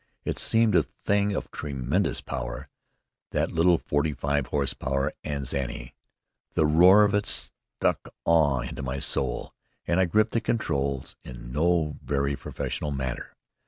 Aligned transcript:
It 0.25 0.39
seemed 0.39 0.73
a 0.75 0.81
thing 0.81 1.35
of 1.35 1.51
tremendous 1.51 2.21
power, 2.21 2.67
that 3.33 3.51
little 3.51 3.77
forty 3.77 4.13
five 4.13 4.47
horsepower 4.47 5.13
Anzani. 5.23 5.93
The 6.55 6.65
roar 6.65 7.03
of 7.03 7.13
it 7.13 7.27
struck 7.27 8.11
awe 8.25 8.61
into 8.61 8.81
my 8.81 8.97
soul, 8.97 9.53
and 9.85 9.99
I 9.99 10.05
gripped 10.05 10.31
the 10.31 10.41
controls 10.41 11.15
in 11.23 11.51
no 11.51 11.99
very 12.01 12.35
professional 12.35 12.89
manner. 12.89 13.35